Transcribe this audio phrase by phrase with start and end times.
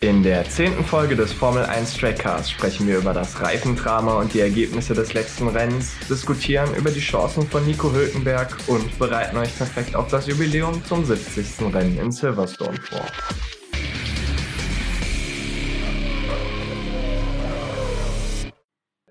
[0.00, 4.38] In der zehnten Folge des Formel 1 Trackcast sprechen wir über das Reifendrama und die
[4.38, 9.96] Ergebnisse des letzten Rennens, diskutieren über die Chancen von Nico Hülkenberg und bereiten euch perfekt
[9.96, 11.74] auf das Jubiläum zum 70.
[11.74, 13.04] Rennen in Silverstone vor.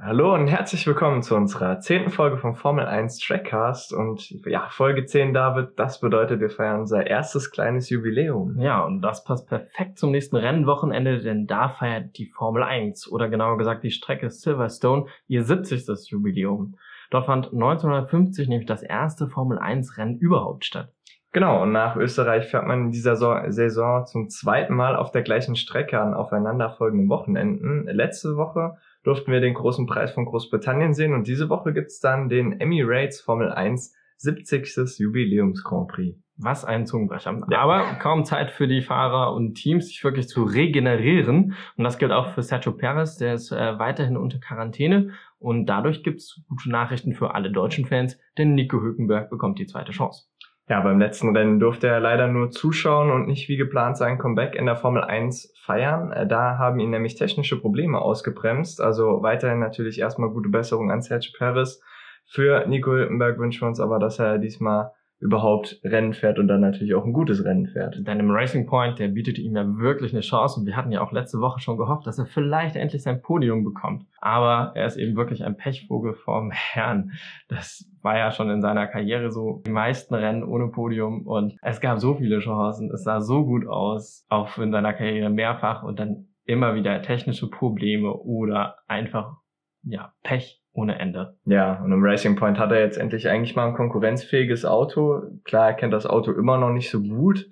[0.07, 3.91] Hallo und herzlich willkommen zu unserer zehnten Folge vom Formel 1 Trackcast.
[3.91, 8.57] Und ja, Folge 10, David, das bedeutet, wir feiern unser erstes kleines Jubiläum.
[8.57, 13.27] Ja, und das passt perfekt zum nächsten Rennwochenende, denn da feiert die Formel 1 oder
[13.27, 16.09] genauer gesagt die Strecke Silverstone ihr 70.
[16.09, 16.77] Jubiläum.
[17.09, 20.93] Dort fand 1950 nämlich das erste Formel 1 Rennen überhaupt statt.
[21.33, 23.17] Genau, und nach Österreich fährt man in dieser
[23.51, 27.85] Saison zum zweiten Mal auf der gleichen Strecke an aufeinanderfolgenden Wochenenden.
[27.87, 32.27] Letzte Woche durften wir den großen Preis von Großbritannien sehen und diese Woche gibt's dann
[32.27, 34.99] den Emirates Formel 1 70.
[34.99, 36.19] Jubiläums Grand Prix.
[36.35, 37.41] Was ein Zungenbrecher.
[37.49, 37.59] Ja.
[37.59, 41.55] Aber kaum Zeit für die Fahrer und Teams, sich wirklich zu regenerieren.
[41.77, 45.13] Und das gilt auch für Sergio Perez, der ist äh, weiterhin unter Quarantäne.
[45.39, 49.91] Und dadurch gibt's gute Nachrichten für alle deutschen Fans, denn Nico Hülkenberg bekommt die zweite
[49.91, 50.25] Chance.
[50.69, 54.53] Ja, beim letzten Rennen durfte er leider nur zuschauen und nicht wie geplant sein Comeback
[54.53, 56.11] in der Formel 1 feiern.
[56.11, 58.81] Äh, da haben ihn nämlich technische Probleme ausgebremst.
[58.81, 61.81] Also weiterhin natürlich erstmal gute Besserung an Sergio Perez.
[62.25, 66.61] Für Nico Hülkenberg wünschen wir uns aber, dass er diesmal überhaupt Rennen fährt und dann
[66.61, 68.05] natürlich auch ein gutes Rennen fährt.
[68.05, 71.01] Denn im Racing Point, der bietet ihm ja wirklich eine Chance und wir hatten ja
[71.01, 74.05] auch letzte Woche schon gehofft, dass er vielleicht endlich sein Podium bekommt.
[74.19, 77.13] Aber er ist eben wirklich ein Pechvogel vom Herrn.
[77.47, 81.81] Das war ja schon in seiner Karriere so, die meisten Rennen ohne Podium und es
[81.81, 85.99] gab so viele Chancen, es sah so gut aus, auch in seiner Karriere mehrfach und
[85.99, 89.37] dann immer wieder technische Probleme oder einfach
[89.83, 91.35] ja, Pech ohne Ende.
[91.45, 95.23] Ja, und im Racing Point hat er jetzt endlich eigentlich mal ein konkurrenzfähiges Auto.
[95.43, 97.49] Klar, er kennt das Auto immer noch nicht so gut,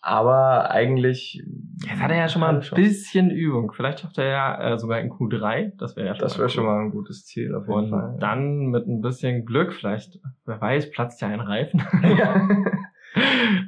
[0.00, 1.42] aber eigentlich.
[1.84, 3.70] Jetzt hat er ja schon mal ein bisschen Übung.
[3.72, 5.72] Vielleicht schafft er ja äh, sogar in Q3.
[5.76, 8.16] Das wäre ja schon, das wär schon mal ein gutes Ziel auf jeden und Fall.
[8.18, 11.82] Dann mit ein bisschen Glück, vielleicht, wer weiß, platzt ja ein Reifen.
[12.02, 12.48] Ja.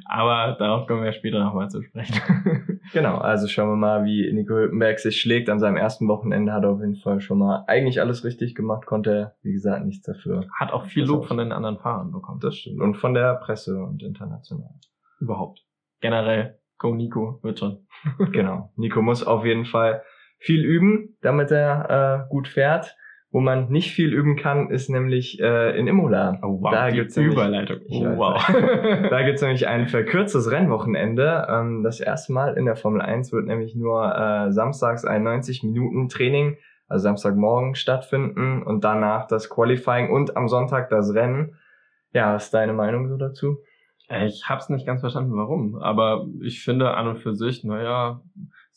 [0.05, 2.79] Aber darauf kommen wir später nochmal zu sprechen.
[2.93, 5.49] genau, also schauen wir mal, wie Nico Hülkenberg sich schlägt.
[5.49, 8.85] An seinem ersten Wochenende hat er auf jeden Fall schon mal eigentlich alles richtig gemacht,
[8.85, 10.45] konnte er, wie gesagt, nichts dafür.
[10.57, 12.39] Hat auch viel Lob von den anderen Fahrern bekommen.
[12.39, 12.81] Das stimmt.
[12.81, 14.71] Und von der Presse und international.
[15.19, 15.65] Überhaupt.
[15.99, 17.87] Generell, go Nico, wird schon.
[18.31, 18.71] genau.
[18.75, 20.03] Nico muss auf jeden Fall
[20.39, 22.95] viel üben, damit er äh, gut fährt.
[23.29, 26.39] Wo man nicht viel üben kann, ist nämlich äh, in Imola.
[26.41, 27.79] Oh, wow, da gibt's nämlich, Überleitung.
[27.89, 28.41] Oh, wow.
[29.09, 31.45] da gibt's nämlich ein verkürztes Rennwochenende.
[31.49, 35.63] Ähm, das erste Mal in der Formel 1 wird nämlich nur äh, samstags ein 90
[35.63, 36.57] Minuten Training,
[36.87, 41.55] also Samstagmorgen stattfinden und danach das Qualifying und am Sonntag das Rennen.
[42.13, 43.57] Ja, was ist deine Meinung so dazu?
[44.25, 45.75] Ich hab's nicht ganz verstanden, warum.
[45.81, 48.21] Aber ich finde an und für sich, naja,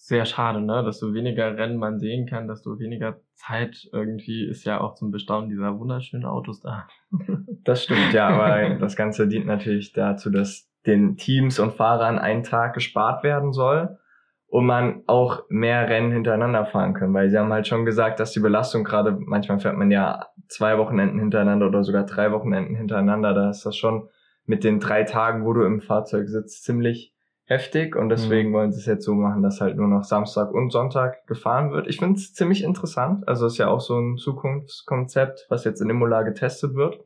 [0.03, 0.83] sehr schade, ne?
[0.83, 5.51] Desto weniger Rennen man sehen kann, desto weniger Zeit irgendwie ist ja auch zum Bestaunen
[5.51, 6.89] dieser wunderschönen Autos da.
[7.63, 12.43] Das stimmt, ja, aber das Ganze dient natürlich dazu, dass den Teams und Fahrern ein
[12.43, 13.99] Tag gespart werden soll
[14.47, 18.33] und man auch mehr Rennen hintereinander fahren kann, weil sie haben halt schon gesagt, dass
[18.33, 23.35] die Belastung gerade, manchmal fährt man ja zwei Wochenenden hintereinander oder sogar drei Wochenenden hintereinander,
[23.35, 24.09] da ist das schon
[24.47, 27.15] mit den drei Tagen, wo du im Fahrzeug sitzt, ziemlich
[27.51, 28.55] heftig und deswegen mhm.
[28.55, 31.89] wollen sie es jetzt so machen, dass halt nur noch Samstag und Sonntag gefahren wird.
[31.89, 33.27] Ich finde es ziemlich interessant.
[33.27, 37.01] Also ist ja auch so ein Zukunftskonzept, was jetzt in Imola getestet wird.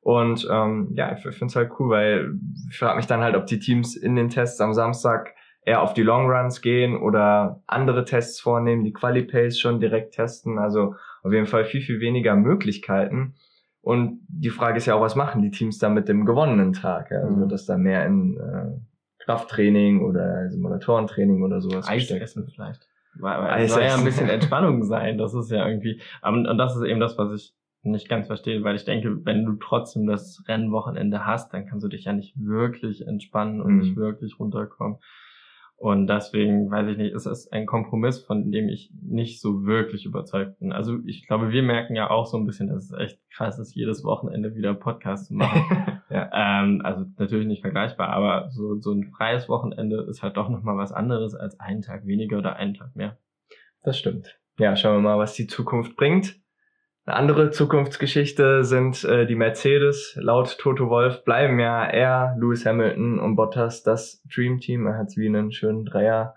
[0.00, 2.34] Und ähm, ja, ich finde es halt cool, weil
[2.70, 5.94] ich frage mich dann halt, ob die Teams in den Tests am Samstag eher auf
[5.94, 10.58] die Long Runs gehen oder andere Tests vornehmen, die Quali-Pace schon direkt testen.
[10.58, 13.34] Also auf jeden Fall viel, viel weniger Möglichkeiten.
[13.80, 17.10] Und die Frage ist ja auch, was machen die Teams dann mit dem gewonnenen Tag?
[17.12, 17.40] Also mhm.
[17.40, 18.78] wird das dann mehr in äh,
[19.26, 21.88] Krafttraining oder Simulatorentraining oder sowas.
[21.88, 22.88] Eis essen vielleicht.
[23.18, 25.18] Weil, weil es soll ja ein bisschen Entspannung sein.
[25.18, 28.62] Das ist ja irgendwie, und, und das ist eben das, was ich nicht ganz verstehe,
[28.64, 32.34] weil ich denke, wenn du trotzdem das Rennwochenende hast, dann kannst du dich ja nicht
[32.36, 33.80] wirklich entspannen und mhm.
[33.80, 34.98] nicht wirklich runterkommen.
[35.76, 40.06] Und deswegen, weiß ich nicht, ist es ein Kompromiss, von dem ich nicht so wirklich
[40.06, 40.72] überzeugt bin.
[40.72, 43.74] Also ich glaube, wir merken ja auch so ein bisschen, dass es echt krass ist,
[43.74, 45.62] jedes Wochenende wieder Podcast zu machen.
[46.32, 50.76] ähm, also natürlich nicht vergleichbar, aber so, so ein freies Wochenende ist halt doch nochmal
[50.76, 53.18] was anderes als einen Tag weniger oder einen Tag mehr.
[53.82, 54.38] Das stimmt.
[54.58, 56.36] Ja, schauen wir mal, was die Zukunft bringt.
[57.04, 60.18] Eine andere Zukunftsgeschichte sind äh, die Mercedes.
[60.20, 64.86] Laut Toto Wolf bleiben ja er, Lewis Hamilton und Bottas das Dream Team.
[64.86, 66.34] Er hat es wie einen schönen Dreier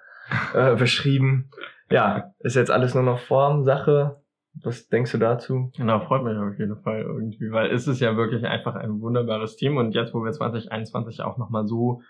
[0.54, 1.50] äh, beschrieben.
[1.90, 4.22] Ja, ist jetzt alles nur noch Formsache.
[4.64, 5.72] Was denkst du dazu?
[5.78, 9.56] Genau, freut mich auf jeden Fall irgendwie, weil es ist ja wirklich einfach ein wunderbares
[9.56, 12.02] Team und jetzt, wo wir 2021 auch nochmal so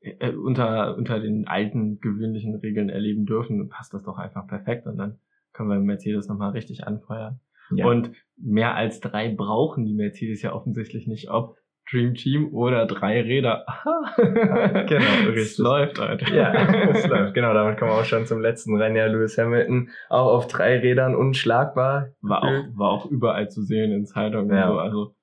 [0.00, 4.96] äh, unter, unter den alten, gewöhnlichen Regeln erleben dürfen, passt das doch einfach perfekt und
[4.96, 5.18] dann
[5.52, 7.40] können wir Mercedes nochmal richtig anfeuern.
[7.72, 7.86] Ja.
[7.86, 11.56] Und mehr als drei brauchen die Mercedes ja offensichtlich nicht, ob
[11.90, 13.64] Dream Team oder drei Räder.
[14.16, 15.36] genau, richtig.
[15.36, 16.32] Es läuft, Alter.
[16.32, 16.52] Ja,
[16.90, 17.34] es läuft.
[17.34, 18.96] Genau, damit kommen wir auch schon zum letzten Rennen.
[18.96, 22.08] Ja, Lewis Hamilton auch auf drei Rädern unschlagbar.
[22.20, 24.68] War auch, war auch überall zu sehen in Zeitungen ja.
[24.68, 24.78] und so.
[24.78, 25.14] Also,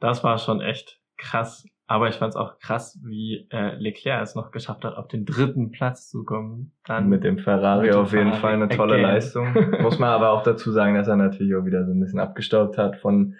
[0.00, 1.66] das war schon echt krass.
[1.90, 5.24] Aber ich fand es auch krass, wie äh, Leclerc es noch geschafft hat, auf den
[5.24, 6.72] dritten Platz zu kommen.
[6.84, 9.06] Dann mit dem Ferrari mit dem auf jeden Fall eine tolle again.
[9.06, 9.54] Leistung.
[9.80, 12.76] Muss man aber auch dazu sagen, dass er natürlich auch wieder so ein bisschen abgestaubt
[12.76, 13.36] hat von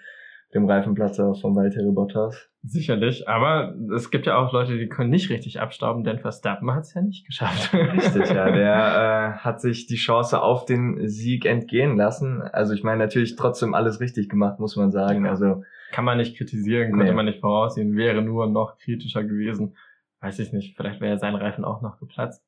[0.55, 2.48] dem Reifenplatzer von Valtteri Bottas.
[2.61, 6.83] Sicherlich, aber es gibt ja auch Leute, die können nicht richtig abstauben, denn Verstappen hat
[6.83, 7.73] es ja nicht geschafft.
[7.73, 8.51] Richtig, ja.
[8.51, 12.41] Der äh, hat sich die Chance auf den Sieg entgehen lassen.
[12.41, 15.25] Also ich meine natürlich trotzdem alles richtig gemacht, muss man sagen.
[15.25, 17.13] Also kann man nicht kritisieren, konnte nee.
[17.13, 19.77] man nicht voraussehen, wäre nur noch kritischer gewesen.
[20.19, 22.43] Weiß ich nicht, vielleicht wäre sein Reifen auch noch geplatzt.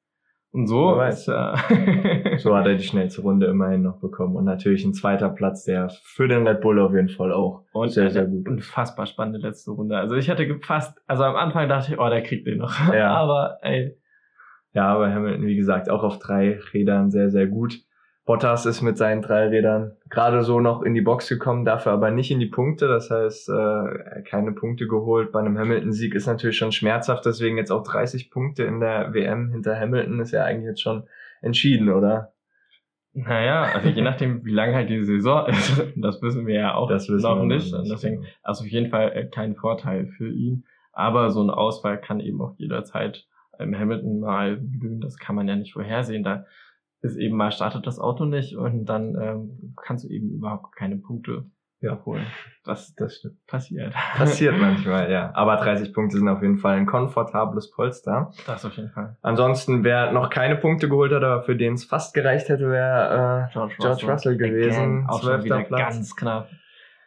[0.54, 4.36] Und so, ist, äh so hat er die schnellste Runde immerhin noch bekommen.
[4.36, 7.90] Und natürlich ein zweiter Platz, der für den Red Bull auf jeden Fall auch und
[7.90, 8.50] sehr, sehr gut.
[8.50, 9.98] Unfassbar spannende letzte Runde.
[9.98, 12.94] Also ich hatte fast, also am Anfang dachte ich, oh, der kriegt den noch.
[12.94, 13.12] Ja.
[13.16, 13.96] aber ey.
[14.74, 17.80] Ja, aber Hamilton, wie gesagt, auch auf drei Rädern sehr, sehr gut.
[18.32, 22.12] Bottas ist mit seinen drei Rädern gerade so noch in die Box gekommen, dafür aber
[22.12, 22.88] nicht in die Punkte.
[22.88, 25.34] Das heißt, äh, keine Punkte geholt.
[25.34, 27.26] Bei einem Hamilton-Sieg ist natürlich schon schmerzhaft.
[27.26, 31.04] Deswegen jetzt auch 30 Punkte in der WM hinter Hamilton ist ja eigentlich jetzt schon
[31.42, 32.32] entschieden, oder?
[33.12, 36.88] Naja, also je nachdem, wie lang halt die Saison ist, das wissen wir ja auch
[36.88, 37.74] das wissen noch nicht.
[37.74, 37.92] nicht.
[37.92, 40.64] Deswegen, also auf jeden Fall äh, kein Vorteil für ihn.
[40.94, 43.28] Aber so ein Ausfall kann eben auch jederzeit
[43.60, 45.02] im Hamilton mal blühen.
[45.02, 46.24] Das kann man ja nicht vorhersehen.
[46.24, 46.46] Da
[47.02, 50.98] ist eben mal startet das Auto nicht und dann ähm, kannst du eben überhaupt keine
[50.98, 51.46] Punkte
[51.82, 52.00] ja.
[52.06, 52.26] holen.
[52.64, 53.46] Das, das stimmt.
[53.48, 53.94] passiert.
[54.16, 55.32] Passiert manchmal, ja.
[55.34, 58.32] Aber 30 Punkte sind auf jeden Fall ein komfortables Polster.
[58.46, 59.18] Das auf jeden Fall.
[59.22, 63.48] Ansonsten, wer noch keine Punkte geholt hat, aber für den es fast gereicht hätte, wäre
[63.50, 65.08] äh, George, George Russell, Russell gewesen.
[65.20, 65.80] Zwölfter Platz.
[65.80, 66.50] Ganz knapp.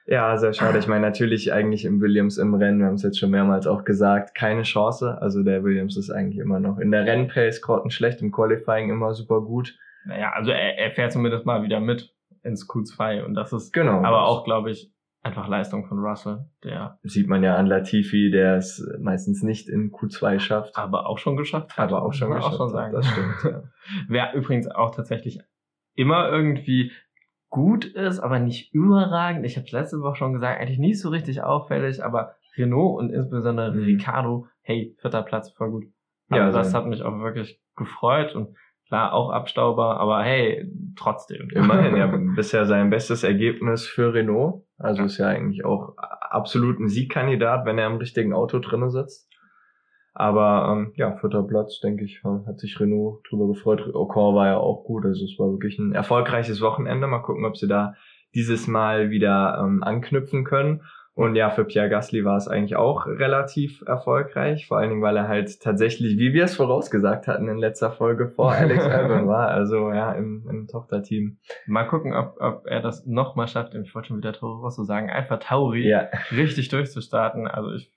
[0.06, 0.78] Ja, sehr schade.
[0.78, 3.84] Ich meine, natürlich eigentlich im Williams im Rennen, wir haben es jetzt schon mehrmals auch
[3.84, 5.18] gesagt, keine Chance.
[5.20, 9.40] Also der Williams ist eigentlich immer noch in der Rennpace schlecht, im Qualifying immer super
[9.40, 9.78] gut.
[10.04, 14.02] Naja, also er, er fährt zumindest mal wieder mit ins Q2 und das ist genau,
[14.02, 14.92] aber auch, glaube ich,
[15.22, 19.90] einfach Leistung von Russell, der sieht man ja an Latifi, der es meistens nicht in
[19.90, 22.92] Q2 schafft, aber auch schon geschafft hat, aber auch schon geschafft, auch schon sagen.
[22.92, 23.34] das stimmt.
[23.44, 23.62] Ja.
[24.08, 25.40] Wer übrigens auch tatsächlich
[25.94, 26.92] immer irgendwie
[27.54, 29.46] gut ist, aber nicht überragend.
[29.46, 33.72] Ich habe letzte Woche schon gesagt, eigentlich nicht so richtig auffällig, aber Renault und insbesondere
[33.72, 33.84] mhm.
[33.84, 35.84] Ricardo, hey, vierter Platz, voll gut.
[36.30, 38.56] Also ja, das hat mich auch wirklich gefreut und
[38.88, 40.68] klar auch Abstauber, aber hey,
[40.98, 41.48] trotzdem.
[41.50, 44.64] Immerhin, ja, bisher sein bestes Ergebnis für Renault.
[44.76, 49.30] Also ist ja eigentlich auch absolut ein Siegkandidat, wenn er im richtigen Auto drinne sitzt.
[50.14, 53.82] Aber ähm, ja, vierter Platz, denke ich, hat sich Renault drüber gefreut.
[53.94, 57.08] Ocon war ja auch gut, also es war wirklich ein erfolgreiches Wochenende.
[57.08, 57.94] Mal gucken, ob sie da
[58.34, 60.82] dieses Mal wieder ähm, anknüpfen können.
[61.16, 65.16] Und ja, für Pierre Gasly war es eigentlich auch relativ erfolgreich, vor allen Dingen, weil
[65.16, 69.48] er halt tatsächlich, wie wir es vorausgesagt hatten in letzter Folge, vor Alex Albon war,
[69.48, 71.38] also ja, im, im Tochterteam.
[71.66, 75.08] Mal gucken, ob, ob er das nochmal schafft, ich wollte schon wieder Toro Rosso sagen,
[75.08, 76.08] einfach Tauri ja.
[76.32, 77.46] richtig durchzustarten.
[77.46, 77.93] Also ich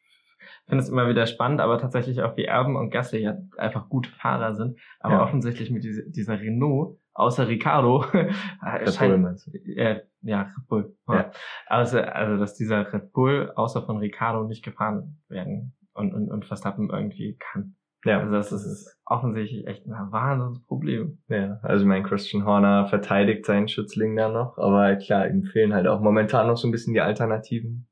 [0.68, 4.10] finde es immer wieder spannend, aber tatsächlich auch wie Erben und Gasly ja einfach gute
[4.10, 5.24] Fahrer sind, aber ja.
[5.24, 8.04] offensichtlich mit dieser, dieser Renault, außer Ricardo,
[8.86, 10.96] scheint, äh, ja, Red Bull.
[11.08, 11.32] Ja.
[11.68, 16.46] Also, also, dass dieser Red Bull außer von Ricardo nicht gefahren werden und, und, und
[16.46, 17.75] Verstappen irgendwie kann.
[18.06, 18.20] Ja.
[18.20, 21.20] Also das ist offensichtlich echt ein Wahnsinnsproblem.
[21.27, 25.88] Ja, also mein Christian Horner verteidigt seinen Schützling da noch, aber klar, ihm fehlen halt
[25.88, 27.88] auch momentan noch so ein bisschen die Alternativen.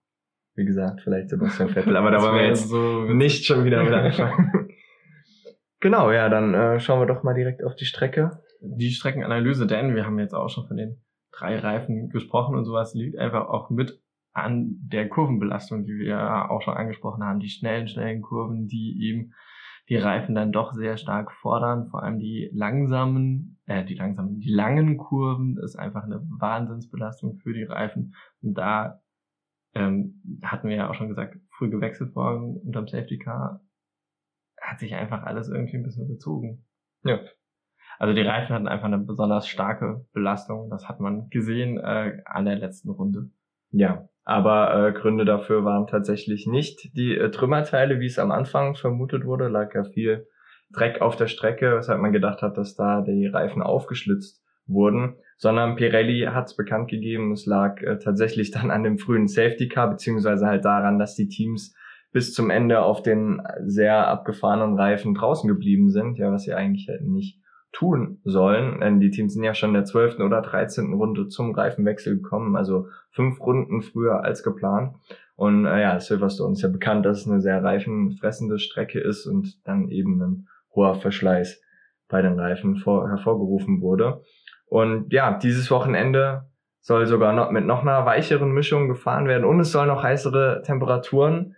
[0.56, 3.94] Wie gesagt, vielleicht Sebastian Vettel, aber da wollen wir jetzt so nicht schon wieder mit
[3.94, 4.70] anfangen.
[5.80, 8.44] genau, ja, dann äh, schauen wir doch mal direkt auf die Strecke.
[8.62, 12.94] Die Streckenanalyse, denn wir haben jetzt auch schon von den drei Reifen gesprochen und sowas
[12.94, 14.02] liegt einfach auch mit
[14.34, 17.40] an der Kurvenbelastung, die wir ja auch schon angesprochen haben.
[17.40, 19.34] Die schnellen, schnellen Kurven, die eben
[19.88, 21.88] die Reifen dann doch sehr stark fordern.
[21.90, 27.54] Vor allem die langsamen, äh, die langsamen, die langen Kurven ist einfach eine Wahnsinnsbelastung für
[27.54, 28.16] die Reifen.
[28.42, 29.02] Und da
[29.76, 33.62] ähm, hatten wir ja auch schon gesagt, früh gewechselt worden unterm Safety Car,
[34.60, 36.66] hat sich einfach alles irgendwie ein bisschen bezogen.
[37.04, 37.20] Ja.
[38.00, 40.70] Also die Reifen hatten einfach eine besonders starke Belastung.
[40.70, 43.30] Das hat man gesehen äh, an der letzten Runde.
[43.72, 48.76] Ja, aber äh, Gründe dafür waren tatsächlich nicht die äh, Trümmerteile, wie es am Anfang
[48.76, 49.48] vermutet wurde.
[49.48, 50.28] Lag ja viel
[50.72, 55.76] Dreck auf der Strecke, weshalb man gedacht hat, dass da die Reifen aufgeschlitzt wurden, sondern
[55.76, 59.90] Pirelli hat es bekannt gegeben, es lag äh, tatsächlich dann an dem frühen Safety Car,
[59.90, 61.76] beziehungsweise halt daran, dass die Teams
[62.12, 66.88] bis zum Ende auf den sehr abgefahrenen Reifen draußen geblieben sind, ja, was sie eigentlich
[66.88, 67.42] hätten nicht
[67.74, 68.80] tun sollen.
[68.80, 70.20] Denn die Teams sind ja schon in der 12.
[70.20, 70.94] oder 13.
[70.94, 74.96] Runde zum Reifenwechsel gekommen, also fünf Runden früher als geplant.
[75.36, 79.60] Und äh, ja, Silverstone ist ja bekannt, dass es eine sehr reifenfressende Strecke ist und
[79.68, 81.62] dann eben ein hoher Verschleiß
[82.08, 84.22] bei den Reifen vor, hervorgerufen wurde.
[84.66, 86.50] Und ja, dieses Wochenende
[86.82, 90.62] soll sogar noch mit noch einer weicheren Mischung gefahren werden und es soll noch heißere
[90.64, 91.56] Temperaturen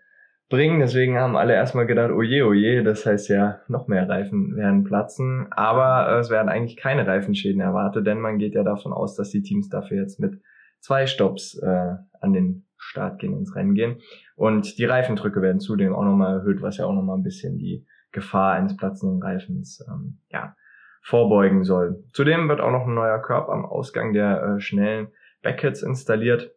[0.50, 0.80] bringen.
[0.80, 5.48] Deswegen haben alle erstmal gedacht, oje, oje, das heißt ja, noch mehr Reifen werden platzen.
[5.52, 9.42] Aber es werden eigentlich keine Reifenschäden erwartet, denn man geht ja davon aus, dass die
[9.42, 10.42] Teams dafür jetzt mit
[10.80, 13.98] zwei Stops äh, an den Start gehen, ins Rennen gehen.
[14.36, 17.86] Und die Reifendrücke werden zudem auch nochmal erhöht, was ja auch nochmal ein bisschen die
[18.12, 20.56] Gefahr eines platzenden Reifens ähm, ja,
[21.02, 22.04] vorbeugen soll.
[22.14, 25.10] Zudem wird auch noch ein neuer Körper am Ausgang der äh, schnellen
[25.42, 26.52] Backets installiert.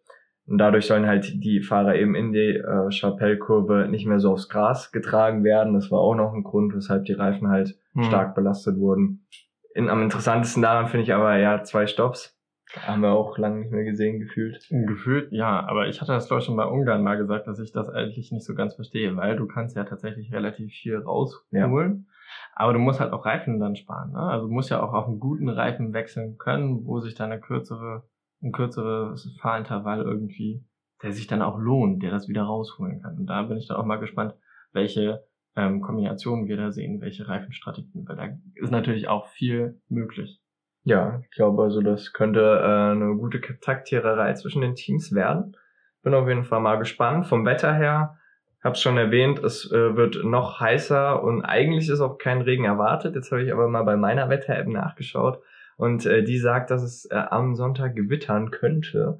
[0.46, 4.48] Und dadurch sollen halt die Fahrer eben in die äh, Chapelle-Kurve nicht mehr so aufs
[4.48, 5.74] Gras getragen werden.
[5.74, 8.02] Das war auch noch ein Grund, weshalb die Reifen halt hm.
[8.04, 9.26] stark belastet wurden.
[9.74, 12.36] In, am interessantesten daran finde ich aber ja zwei Stops.
[12.76, 14.66] Haben wir auch lange nicht mehr gesehen, gefühlt.
[14.70, 17.72] Gefühlt, ja, aber ich hatte das glaube ich schon bei Ungarn mal gesagt, dass ich
[17.72, 21.46] das eigentlich nicht so ganz verstehe, weil du kannst ja tatsächlich relativ viel rausholen.
[21.50, 22.09] Ja.
[22.54, 24.12] Aber du musst halt auch Reifen dann sparen.
[24.12, 24.18] Ne?
[24.18, 27.40] Also du musst ja auch auf einen guten Reifen wechseln können, wo sich dann eine
[27.40, 28.08] kürzere,
[28.42, 30.64] ein kürzeres Fahrintervall irgendwie,
[31.02, 33.16] der sich dann auch lohnt, der das wieder rausholen kann.
[33.16, 34.34] Und da bin ich dann auch mal gespannt,
[34.72, 35.24] welche
[35.56, 40.40] ähm, Kombinationen wir da sehen, welche Reifenstrategien, weil da ist natürlich auch viel möglich.
[40.84, 45.56] Ja, ich glaube also, das könnte äh, eine gute Taktiererei zwischen den Teams werden.
[46.02, 47.26] Bin auf jeden Fall mal gespannt.
[47.26, 48.16] Vom Wetter her,
[48.62, 53.14] hab's schon erwähnt, es äh, wird noch heißer und eigentlich ist auch kein Regen erwartet.
[53.14, 55.40] Jetzt habe ich aber mal bei meiner Wetter-App nachgeschaut
[55.76, 59.18] und äh, die sagt, dass es äh, am Sonntag gewittern könnte.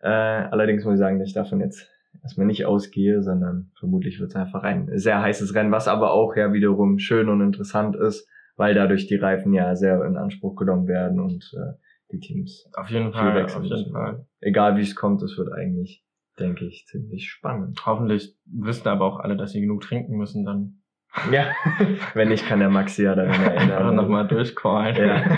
[0.00, 1.88] Äh, allerdings muss ich sagen, dass ich davon jetzt
[2.22, 6.36] erstmal nicht ausgehe, sondern vermutlich wird es einfach ein sehr heißes Rennen, was aber auch
[6.36, 10.86] ja wiederum schön und interessant ist weil dadurch die Reifen ja sehr in Anspruch genommen
[10.86, 11.72] werden und äh,
[12.12, 13.44] die Teams auf jeden Fall.
[13.44, 14.26] Auf jeden Fall.
[14.40, 16.04] Egal wie es kommt, es wird eigentlich,
[16.38, 17.84] denke ich, ziemlich spannend.
[17.86, 20.82] Hoffentlich wissen aber auch alle, dass sie genug trinken müssen dann.
[21.30, 21.52] Ja,
[22.14, 23.72] wenn nicht, kann der Maxi ja daran erinnern.
[23.72, 24.96] Einfach nochmal durchcallen.
[24.96, 25.16] Ja.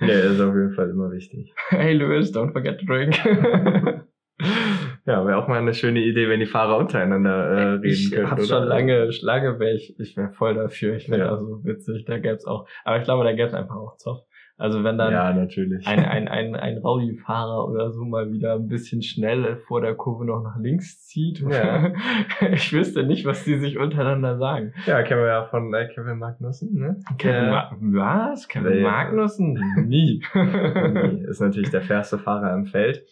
[0.00, 1.54] ja, ist auf jeden Fall immer wichtig.
[1.68, 3.18] Hey Louis, don't forget to drink.
[5.06, 8.24] Ja, wäre auch mal eine schöne Idee, wenn die Fahrer untereinander äh, reden ich könnten.
[8.24, 10.96] Ich habe schon lange, lange wäre ich, ich wäre voll dafür.
[10.96, 11.30] Ich finde ja.
[11.30, 12.66] also witzig, da gäbe es auch.
[12.84, 14.20] Aber ich glaube, da gäbe es einfach auch Zoff.
[14.56, 15.84] Also wenn dann ja, natürlich.
[15.86, 20.24] ein, ein, ein, ein Rowdy-Fahrer oder so mal wieder ein bisschen schnell vor der Kurve
[20.24, 21.40] noch nach links zieht.
[21.40, 21.92] Ja.
[22.52, 24.72] ich wüsste nicht, was die sich untereinander sagen.
[24.86, 27.00] Ja, kennen wir ja von äh, Kevin Magnussen, ne?
[27.18, 27.76] Kevin ja.
[27.80, 28.46] Ma was?
[28.46, 28.82] Kevin ja.
[28.90, 29.54] Magnussen?
[29.86, 30.22] Nie.
[30.34, 31.24] Nie.
[31.28, 33.04] Ist natürlich der fairste Fahrer im Feld.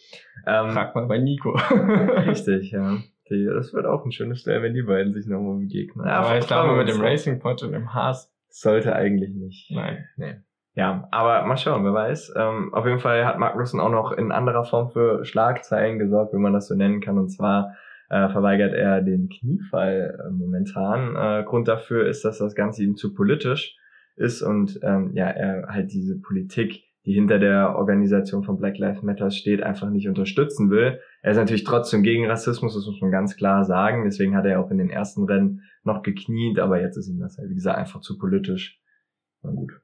[0.47, 1.51] Ähm, Frag mal bei Nico.
[1.51, 2.97] richtig, ja.
[3.29, 6.05] Die, das wird auch ein schönes Duell, wenn die beiden sich nochmal begegnen.
[6.05, 8.29] Ja, aber ich glaube, mit dem Racing Point und dem Haas.
[8.49, 9.71] Sollte eigentlich nicht.
[9.71, 10.05] Nein.
[10.15, 10.35] Nee.
[10.75, 12.33] Ja, aber mal schauen, wer weiß.
[12.35, 16.41] Ähm, auf jeden Fall hat Magnussen auch noch in anderer Form für Schlagzeilen gesorgt, wenn
[16.41, 17.19] man das so nennen kann.
[17.19, 17.75] Und zwar
[18.09, 21.15] äh, verweigert er den Kniefall äh, momentan.
[21.15, 23.77] Äh, Grund dafür ist, dass das Ganze ihm zu politisch
[24.15, 29.01] ist und ähm, ja, er halt diese Politik, die hinter der Organisation von Black Lives
[29.01, 30.99] Matter steht, einfach nicht unterstützen will.
[31.21, 34.05] Er ist natürlich trotzdem gegen Rassismus, das muss man ganz klar sagen.
[34.05, 37.37] Deswegen hat er auch in den ersten Rennen noch gekniet, aber jetzt ist ihm das
[37.37, 38.79] halt, wie gesagt, einfach zu politisch.
[39.41, 39.82] Na gut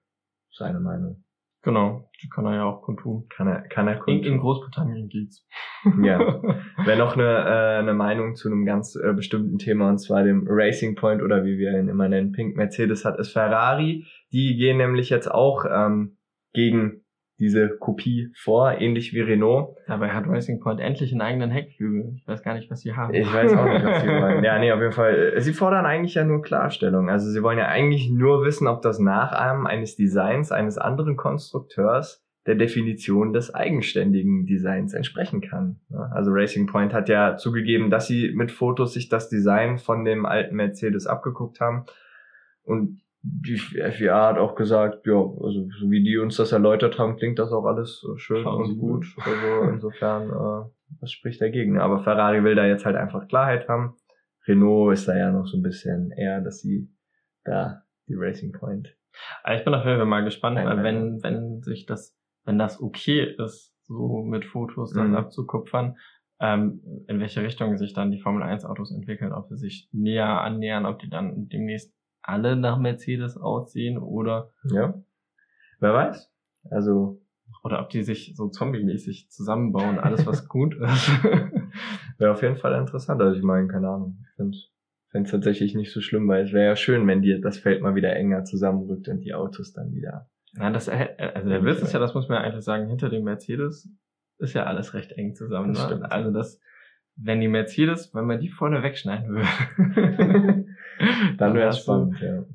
[0.52, 1.24] seine Meinung.
[1.62, 3.28] Genau, die kann er ja auch kundtun.
[3.28, 4.26] Kann er, kann er kundtun.
[4.26, 5.46] In, in Großbritannien geht's.
[6.04, 6.20] Ja.
[6.86, 10.46] Wer noch eine, äh, eine Meinung zu einem ganz äh, bestimmten Thema, und zwar dem
[10.48, 14.06] Racing Point oder wie wir ihn immer nennen, Pink Mercedes hat, ist Ferrari.
[14.32, 16.18] Die gehen nämlich jetzt auch ähm,
[16.54, 17.04] gegen
[17.40, 19.78] diese Kopie vor, ähnlich wie Renault.
[19.88, 22.14] Dabei hat Racing Point endlich einen eigenen Heckflügel.
[22.18, 23.14] Ich weiß gar nicht, was sie haben.
[23.14, 24.44] Ich weiß auch nicht, was sie wollen.
[24.44, 25.34] Ja, nee, auf jeden Fall.
[25.38, 27.10] Sie fordern eigentlich ja nur Klarstellung.
[27.10, 32.26] Also sie wollen ja eigentlich nur wissen, ob das Nachahmen eines Designs eines anderen Konstrukteurs
[32.46, 35.80] der Definition des eigenständigen Designs entsprechen kann.
[36.12, 40.26] Also Racing Point hat ja zugegeben, dass sie mit Fotos sich das Design von dem
[40.26, 41.86] alten Mercedes abgeguckt haben.
[42.64, 47.18] Und die FIA hat auch gesagt, ja, also so wie die uns das erläutert haben,
[47.18, 49.06] klingt das auch alles schön Schauen und gut.
[49.18, 50.70] Also insofern, äh,
[51.02, 51.80] was spricht dagegen?
[51.80, 53.96] Aber Ferrari will da jetzt halt einfach Klarheit haben.
[54.48, 56.90] Renault ist da ja noch so ein bisschen eher, dass sie
[57.44, 58.96] da die Racing Point.
[59.44, 62.82] Aber ich bin auf jeden Fall mal gespannt, weil wenn, wenn sich das, wenn das
[62.82, 65.16] okay ist, so mit Fotos das mhm.
[65.16, 65.98] abzukupfern,
[66.40, 70.42] ähm, in welche Richtung sich dann die Formel 1 Autos entwickeln, ob sie sich näher
[70.42, 74.52] annähern, ob die dann demnächst alle nach Mercedes aussehen oder.
[74.66, 74.94] Ja.
[75.80, 76.32] Wer weiß.
[76.70, 77.22] Also.
[77.64, 81.24] Oder ob die sich so zombie-mäßig zusammenbauen, alles was gut ist.
[82.18, 83.22] Wäre auf jeden Fall interessant.
[83.22, 84.20] Also ich meine, keine Ahnung.
[84.38, 84.72] Ich
[85.12, 87.82] finde es tatsächlich nicht so schlimm, weil es wäre ja schön, wenn dir das Feld
[87.82, 90.30] mal wieder enger zusammenrückt und die Autos dann wieder.
[90.54, 93.24] Ja, das, also der Witz ist ja, das muss man ja eigentlich sagen, hinter dem
[93.24, 93.90] Mercedes
[94.38, 95.72] ist ja alles recht eng zusammen.
[95.72, 96.12] Ne?
[96.12, 96.60] Also das,
[97.16, 100.66] wenn die Mercedes, wenn man die vorne wegschneiden würde,
[101.38, 102.46] dann wäre es spannend, ja.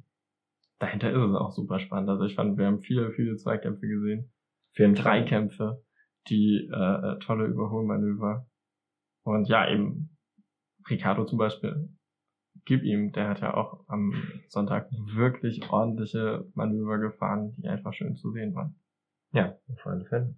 [0.78, 2.10] Dahinter ist es auch super spannend.
[2.10, 4.32] Also ich fand, wir haben viele, viele Zweikämpfe gesehen.
[4.72, 5.82] Vier Dreikämpfe,
[6.28, 8.46] die äh, äh, tolle Überholmanöver.
[9.22, 10.10] Und ja, eben
[10.90, 11.88] Ricardo zum Beispiel,
[12.64, 14.12] gib ihm, der hat ja auch am
[14.48, 18.76] Sonntag wirklich ordentliche Manöver gefahren, die einfach schön zu sehen waren.
[19.32, 20.36] Ja, auf alle Fälle.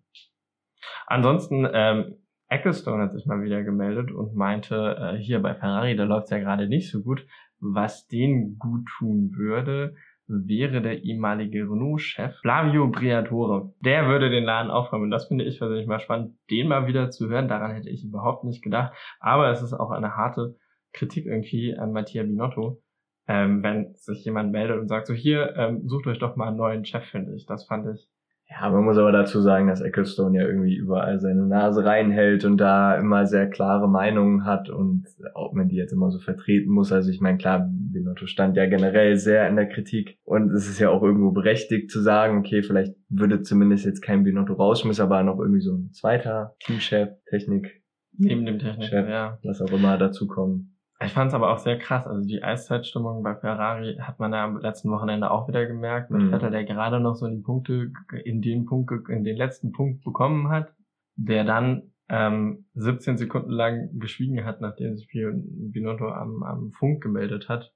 [1.06, 2.16] Ansonsten, ähm,
[2.48, 6.38] Ecclestone hat sich mal wieder gemeldet und meinte, äh, hier bei Ferrari, da läuft's ja
[6.38, 7.26] gerade nicht so gut.
[7.74, 9.94] Was denen gut tun würde,
[10.28, 13.72] wäre der ehemalige Renault-Chef Flavio Briatore.
[13.80, 15.10] Der würde den Laden aufräumen.
[15.10, 17.48] das finde ich persönlich mal spannend, den mal wieder zu hören.
[17.48, 18.92] Daran hätte ich überhaupt nicht gedacht.
[19.20, 20.56] Aber es ist auch eine harte
[20.92, 22.82] Kritik irgendwie an Mattia Binotto,
[23.28, 26.56] ähm, wenn sich jemand meldet und sagt so, hier, ähm, sucht euch doch mal einen
[26.56, 27.46] neuen Chef, finde ich.
[27.46, 28.08] Das fand ich
[28.48, 32.58] ja, man muss aber dazu sagen, dass Ecclestone ja irgendwie überall seine Nase reinhält und
[32.58, 36.92] da immer sehr klare Meinungen hat und ob man die jetzt immer so vertreten muss.
[36.92, 40.78] Also ich meine, klar, Binotto stand ja generell sehr in der Kritik und es ist
[40.78, 45.24] ja auch irgendwo berechtigt zu sagen, okay, vielleicht würde zumindest jetzt kein Binotto rausschmissen, aber
[45.24, 47.82] noch irgendwie so ein zweiter Teamchef, Technik.
[48.16, 49.38] Neben dem Technik, Chef, ja.
[49.42, 50.75] Was auch immer dazu kommen.
[51.04, 52.06] Ich fand es aber auch sehr krass.
[52.06, 56.10] Also die Eiszeitstimmung bei Ferrari hat man ja am letzten Wochenende auch wieder gemerkt.
[56.10, 56.30] Mit mhm.
[56.30, 57.92] Vettel, der gerade noch so die Punkte
[58.24, 60.74] in den Punkt, in den letzten Punkt bekommen hat,
[61.16, 67.48] der dann ähm, 17 Sekunden lang geschwiegen hat, nachdem sich Binotto am, am Funk gemeldet
[67.48, 67.74] hat.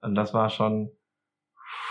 [0.00, 0.90] Und das war schon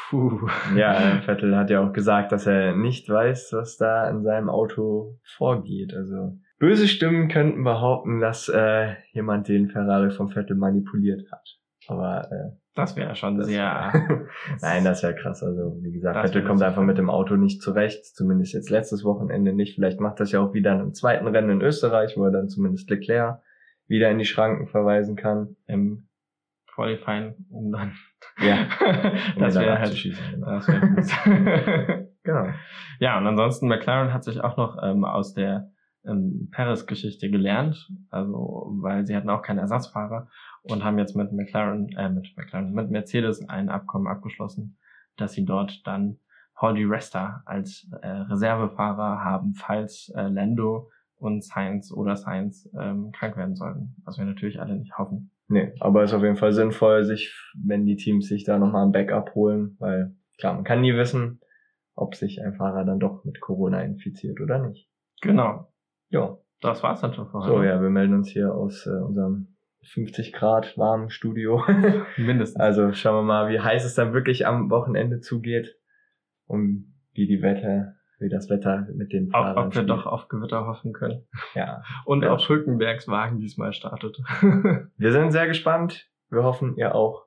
[0.10, 0.48] Puh.
[0.76, 5.18] Ja, Vettel hat ja auch gesagt, dass er nicht weiß, was da in seinem Auto
[5.24, 5.94] vorgeht.
[5.96, 11.60] Also Böse Stimmen könnten behaupten, dass äh, jemand den Ferrari vom Vettel manipuliert hat.
[11.90, 13.92] Aber äh, das wäre schon das sehr.
[14.62, 15.44] Nein, das wäre krass.
[15.44, 18.06] Also wie gesagt, Vettel kommt einfach mit dem Auto nicht zurecht.
[18.06, 19.76] Zumindest jetzt letztes Wochenende nicht.
[19.76, 22.90] Vielleicht macht das ja auch wieder im zweiten Rennen in Österreich, wo er dann zumindest
[22.90, 23.42] Leclerc
[23.88, 25.58] wieder in die Schranken verweisen kann.
[25.68, 26.08] Im
[26.74, 27.92] Qualifying, um dann.
[28.42, 28.70] Ja.
[29.36, 30.02] Um das wäre halt.
[30.32, 30.46] Genau.
[30.46, 32.08] Das wär gut.
[32.24, 32.48] genau.
[33.02, 35.73] Ja, und ansonsten McLaren hat sich auch noch ähm, aus der
[36.06, 40.30] ähm, Paris-Geschichte gelernt, also weil sie hatten auch keinen Ersatzfahrer
[40.64, 44.78] und haben jetzt mit McLaren, äh, mit McLaren, mit Mercedes ein Abkommen abgeschlossen,
[45.18, 46.20] dass sie dort dann
[46.56, 53.12] Paul Di Resta als äh, Reservefahrer haben, falls äh, Lando und Sainz oder Sainz ähm,
[53.12, 55.32] krank werden sollten, was wir natürlich alle nicht hoffen.
[55.48, 58.92] Nee, aber ist auf jeden Fall sinnvoll, sich, wenn die Teams sich da nochmal ein
[58.92, 61.42] Backup holen, weil klar, man kann nie wissen,
[61.96, 64.90] ob sich ein Fahrer dann doch mit Corona infiziert oder nicht.
[65.22, 65.73] Genau.
[66.14, 66.38] Ja.
[66.62, 67.52] Das war's dann schon vorher.
[67.52, 67.68] So, ne?
[67.68, 69.48] ja, wir melden uns hier aus äh, unserem
[69.82, 71.62] 50 Grad warmen Studio.
[72.18, 72.60] Mindestens.
[72.60, 75.76] Also schauen wir mal, wie heiß es dann wirklich am Wochenende zugeht
[76.46, 80.30] und wie die Wetter, wie das Wetter mit den Fahrern Ob, ob wir doch auf
[80.30, 81.28] Gewitter hoffen können.
[81.54, 81.84] Ja.
[82.06, 84.18] Und ob Hülkenbergs Wagen diesmal startet.
[84.98, 86.10] wir sind sehr gespannt.
[86.30, 87.26] Wir hoffen, ihr auch.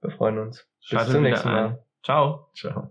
[0.00, 0.68] Wir freuen uns.
[0.90, 1.84] Bis zum nächsten Mal.
[2.02, 2.48] Ciao.
[2.54, 2.90] Ciao.